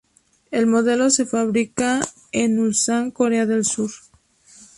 El 0.49 0.65
modelo 0.65 1.11
se 1.11 1.27
fabrica 1.27 2.01
en 2.31 2.57
Ulsan, 2.57 3.11
Corea 3.11 3.45
del 3.45 3.65
Sur. 3.65 3.91